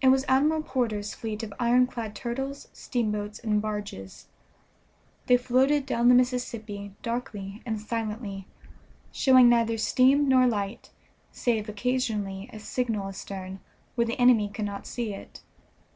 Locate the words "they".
5.26-5.36